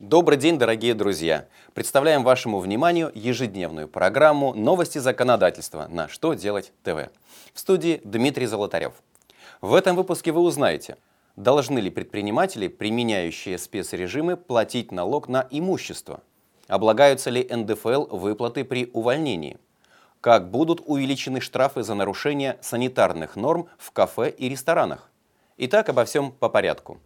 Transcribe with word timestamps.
Добрый 0.00 0.38
день, 0.38 0.58
дорогие 0.58 0.94
друзья! 0.94 1.46
Представляем 1.74 2.24
вашему 2.24 2.58
вниманию 2.60 3.12
ежедневную 3.14 3.86
программу 3.86 4.54
«Новости 4.54 4.96
законодательства» 4.96 5.88
на 5.90 6.08
«Что 6.08 6.32
делать 6.32 6.72
ТВ». 6.82 7.10
В 7.52 7.60
студии 7.60 8.00
Дмитрий 8.02 8.46
Золотарев. 8.46 8.94
В 9.60 9.74
этом 9.74 9.96
выпуске 9.96 10.32
вы 10.32 10.40
узнаете, 10.40 10.96
должны 11.36 11.80
ли 11.80 11.90
предприниматели, 11.90 12.68
применяющие 12.68 13.58
спецрежимы, 13.58 14.38
платить 14.38 14.90
налог 14.90 15.28
на 15.28 15.46
имущество, 15.50 16.22
облагаются 16.66 17.28
ли 17.28 17.46
НДФЛ 17.50 18.06
выплаты 18.06 18.64
при 18.64 18.88
увольнении, 18.94 19.58
как 20.22 20.50
будут 20.50 20.80
увеличены 20.82 21.42
штрафы 21.42 21.82
за 21.82 21.94
нарушение 21.94 22.56
санитарных 22.62 23.36
норм 23.36 23.68
в 23.76 23.90
кафе 23.90 24.30
и 24.30 24.48
ресторанах. 24.48 25.10
Итак, 25.58 25.90
обо 25.90 26.06
всем 26.06 26.32
по 26.32 26.48
порядку. 26.48 27.00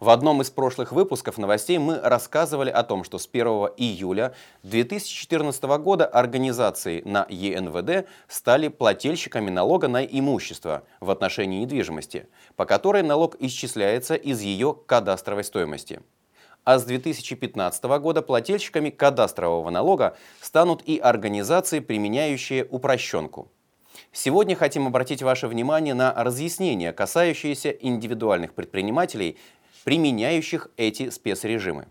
В 0.00 0.08
одном 0.08 0.40
из 0.40 0.48
прошлых 0.48 0.92
выпусков 0.92 1.36
новостей 1.36 1.76
мы 1.76 2.00
рассказывали 2.00 2.70
о 2.70 2.82
том, 2.84 3.04
что 3.04 3.18
с 3.18 3.28
1 3.30 3.46
июля 3.76 4.32
2014 4.62 5.62
года 5.78 6.06
организации 6.06 7.02
на 7.04 7.26
ЕНВД 7.28 8.08
стали 8.26 8.68
плательщиками 8.68 9.50
налога 9.50 9.88
на 9.88 10.02
имущество 10.02 10.84
в 11.00 11.10
отношении 11.10 11.60
недвижимости, 11.60 12.28
по 12.56 12.64
которой 12.64 13.02
налог 13.02 13.36
исчисляется 13.40 14.14
из 14.14 14.40
ее 14.40 14.74
кадастровой 14.86 15.44
стоимости. 15.44 16.00
А 16.64 16.78
с 16.78 16.84
2015 16.84 17.84
года 18.00 18.22
плательщиками 18.22 18.88
кадастрового 18.88 19.68
налога 19.68 20.16
станут 20.40 20.82
и 20.86 20.98
организации, 20.98 21.80
применяющие 21.80 22.64
упрощенку. 22.64 23.50
Сегодня 24.12 24.56
хотим 24.56 24.86
обратить 24.86 25.22
ваше 25.22 25.46
внимание 25.46 25.94
на 25.94 26.12
разъяснения, 26.14 26.92
касающиеся 26.92 27.70
индивидуальных 27.70 28.54
предпринимателей 28.54 29.36
применяющих 29.84 30.68
эти 30.76 31.10
спецрежимы. 31.10 31.86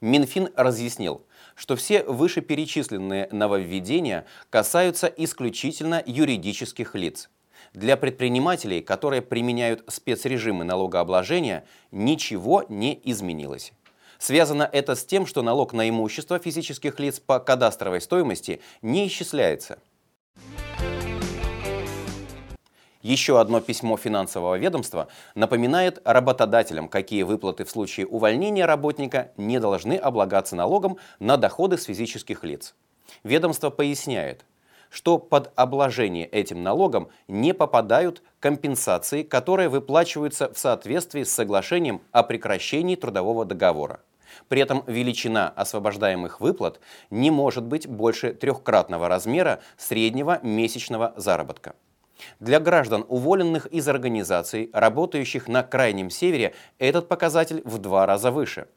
Минфин 0.00 0.50
разъяснил, 0.56 1.22
что 1.54 1.76
все 1.76 2.02
вышеперечисленные 2.02 3.28
нововведения 3.32 4.26
касаются 4.50 5.06
исключительно 5.06 6.02
юридических 6.04 6.94
лиц. 6.94 7.30
Для 7.72 7.96
предпринимателей, 7.96 8.82
которые 8.82 9.22
применяют 9.22 9.84
спецрежимы 9.88 10.64
налогообложения, 10.64 11.64
ничего 11.90 12.64
не 12.68 13.00
изменилось. 13.04 13.72
Связано 14.18 14.68
это 14.70 14.94
с 14.94 15.04
тем, 15.04 15.26
что 15.26 15.42
налог 15.42 15.72
на 15.72 15.88
имущество 15.88 16.38
физических 16.38 16.98
лиц 17.00 17.20
по 17.20 17.38
кадастровой 17.38 18.00
стоимости 18.00 18.60
не 18.82 19.06
исчисляется– 19.06 19.78
Еще 23.06 23.38
одно 23.38 23.60
письмо 23.60 23.96
финансового 23.96 24.56
ведомства 24.58 25.06
напоминает 25.36 26.00
работодателям, 26.04 26.88
какие 26.88 27.22
выплаты 27.22 27.64
в 27.64 27.70
случае 27.70 28.04
увольнения 28.04 28.66
работника 28.66 29.30
не 29.36 29.60
должны 29.60 29.92
облагаться 29.92 30.56
налогом 30.56 30.98
на 31.20 31.36
доходы 31.36 31.78
с 31.78 31.84
физических 31.84 32.42
лиц. 32.42 32.74
Ведомство 33.22 33.70
поясняет, 33.70 34.44
что 34.90 35.18
под 35.18 35.52
обложение 35.54 36.26
этим 36.26 36.64
налогом 36.64 37.08
не 37.28 37.54
попадают 37.54 38.24
компенсации, 38.40 39.22
которые 39.22 39.68
выплачиваются 39.68 40.52
в 40.52 40.58
соответствии 40.58 41.22
с 41.22 41.32
соглашением 41.32 42.02
о 42.10 42.24
прекращении 42.24 42.96
трудового 42.96 43.44
договора. 43.44 44.00
При 44.48 44.60
этом 44.60 44.82
величина 44.88 45.48
освобождаемых 45.54 46.40
выплат 46.40 46.80
не 47.10 47.30
может 47.30 47.62
быть 47.62 47.86
больше 47.86 48.32
трехкратного 48.32 49.06
размера 49.06 49.60
среднего 49.76 50.40
месячного 50.42 51.14
заработка. 51.16 51.76
Для 52.40 52.60
граждан, 52.60 53.04
уволенных 53.08 53.66
из 53.66 53.88
организаций, 53.88 54.70
работающих 54.72 55.48
на 55.48 55.62
Крайнем 55.62 56.10
Севере, 56.10 56.54
этот 56.78 57.08
показатель 57.08 57.62
в 57.64 57.78
два 57.78 58.06
раза 58.06 58.30
выше. 58.30 58.68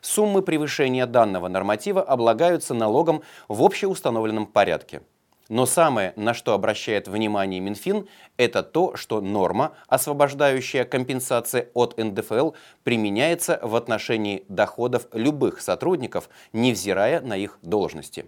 Суммы 0.00 0.42
превышения 0.42 1.06
данного 1.06 1.48
норматива 1.48 2.02
облагаются 2.02 2.74
налогом 2.74 3.22
в 3.48 3.62
общеустановленном 3.62 4.46
порядке. 4.46 5.02
Но 5.48 5.64
самое, 5.64 6.12
на 6.16 6.34
что 6.34 6.52
обращает 6.52 7.08
внимание 7.08 7.58
Минфин, 7.60 8.06
это 8.36 8.62
то, 8.62 8.96
что 8.96 9.22
норма, 9.22 9.72
освобождающая 9.86 10.84
компенсации 10.84 11.68
от 11.72 11.96
НДФЛ, 11.96 12.50
применяется 12.84 13.58
в 13.62 13.74
отношении 13.74 14.44
доходов 14.48 15.06
любых 15.12 15.62
сотрудников, 15.62 16.28
невзирая 16.52 17.22
на 17.22 17.34
их 17.34 17.58
должности. 17.62 18.26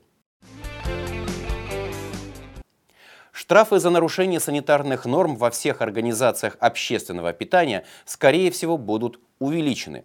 Штрафы 3.40 3.78
за 3.78 3.88
нарушение 3.88 4.38
санитарных 4.38 5.06
норм 5.06 5.34
во 5.34 5.50
всех 5.50 5.80
организациях 5.80 6.58
общественного 6.60 7.32
питания, 7.32 7.86
скорее 8.04 8.50
всего, 8.50 8.76
будут 8.76 9.18
увеличены. 9.38 10.04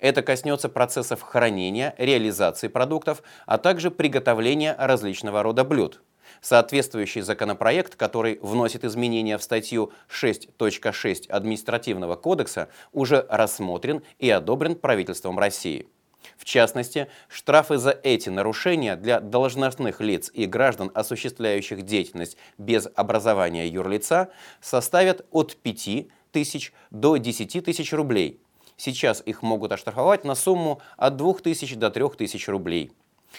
Это 0.00 0.20
коснется 0.20 0.68
процессов 0.68 1.22
хранения, 1.22 1.94
реализации 1.96 2.68
продуктов, 2.68 3.22
а 3.46 3.56
также 3.56 3.90
приготовления 3.90 4.76
различного 4.78 5.42
рода 5.42 5.64
блюд. 5.64 6.02
Соответствующий 6.42 7.22
законопроект, 7.22 7.96
который 7.96 8.38
вносит 8.42 8.84
изменения 8.84 9.38
в 9.38 9.42
статью 9.42 9.90
6.6 10.10 11.30
Административного 11.30 12.16
кодекса, 12.16 12.68
уже 12.92 13.24
рассмотрен 13.30 14.02
и 14.18 14.28
одобрен 14.28 14.74
правительством 14.74 15.38
России. 15.38 15.88
В 16.36 16.44
частности, 16.44 17.08
штрафы 17.28 17.78
за 17.78 17.90
эти 17.90 18.28
нарушения 18.28 18.96
для 18.96 19.20
должностных 19.20 20.00
лиц 20.00 20.30
и 20.32 20.46
граждан, 20.46 20.90
осуществляющих 20.94 21.82
деятельность 21.82 22.36
без 22.58 22.88
образования 22.94 23.68
юрлица, 23.68 24.30
составят 24.60 25.26
от 25.30 25.56
5 25.56 26.06
тысяч 26.32 26.72
до 26.90 27.16
10 27.16 27.64
тысяч 27.64 27.92
рублей. 27.92 28.40
Сейчас 28.76 29.22
их 29.24 29.42
могут 29.42 29.72
оштрафовать 29.72 30.24
на 30.24 30.34
сумму 30.34 30.80
от 30.96 31.16
2 31.16 31.34
тысяч 31.34 31.76
до 31.76 31.90
3 31.90 32.08
тысяч 32.18 32.48
рублей. 32.48 32.92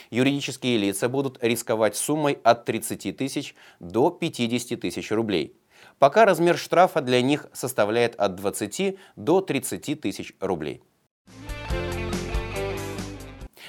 Юридические 0.09 0.78
лица 0.78 1.09
будут 1.09 1.41
рисковать 1.44 1.96
суммой 1.96 2.40
от 2.44 2.66
30 2.66 3.16
тысяч 3.16 3.56
до 3.79 4.09
50 4.09 4.79
тысяч 4.79 5.12
рублей. 5.12 5.56
Пока 6.00 6.25
размер 6.25 6.57
штрафа 6.57 7.02
для 7.02 7.22
них 7.22 7.47
составляет 7.53 8.16
от 8.16 8.35
20 8.35 8.97
до 9.16 9.41
30 9.41 10.02
тысяч 10.02 10.34
рублей. 10.40 10.81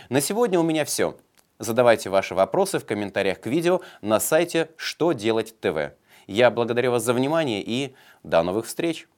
На 0.09 0.21
сегодня 0.21 0.61
у 0.61 0.62
меня 0.62 0.84
все. 0.84 1.17
Задавайте 1.59 2.11
ваши 2.11 2.34
вопросы 2.34 2.78
в 2.78 2.84
комментариях 2.84 3.41
к 3.41 3.47
видео 3.47 3.81
на 4.03 4.21
сайте 4.21 4.71
«Что 4.77 5.12
делать 5.12 5.59
ТВ». 5.61 5.94
Я 6.27 6.50
благодарю 6.50 6.93
вас 6.93 7.03
за 7.03 7.12
внимание 7.12 7.62
и 7.62 7.94
до 8.22 8.43
новых 8.43 8.66
встреч! 8.66 9.09